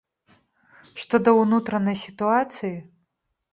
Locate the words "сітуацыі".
2.07-2.75